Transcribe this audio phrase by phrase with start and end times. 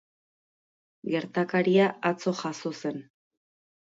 [1.11, 2.99] Gertakaria atzo jazo zen.